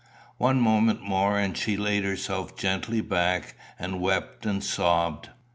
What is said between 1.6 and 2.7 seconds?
laid herself